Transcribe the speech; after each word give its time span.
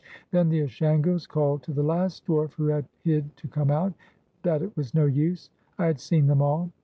Then 0.31 0.49
the 0.49 0.61
Ashangos 0.61 1.27
called 1.27 1.61
to 1.61 1.71
the 1.73 1.83
last 1.83 2.25
dwarf 2.25 2.53
who 2.53 2.65
had 2.65 2.87
hid 3.03 3.37
to 3.37 3.47
come 3.47 3.69
out; 3.69 3.93
that 4.41 4.63
it 4.63 4.75
was 4.75 4.95
no 4.95 5.05
use, 5.05 5.51
I 5.77 5.85
had 5.85 5.99
seen 5.99 6.25
them 6.25 6.41
all. 6.41 6.71